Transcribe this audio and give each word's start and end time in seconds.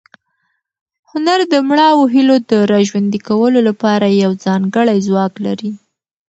هنر 1.11 1.39
د 1.53 1.55
مړاوو 1.69 2.11
هیلو 2.13 2.35
د 2.51 2.51
راژوندي 2.73 3.19
کولو 3.27 3.59
لپاره 3.69 4.17
یو 4.23 4.31
ځانګړی 4.45 4.97
ځواک 5.07 5.33
لري. 5.45 5.71